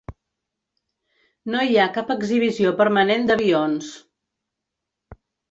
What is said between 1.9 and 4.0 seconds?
cap exhibició permanent d'avions.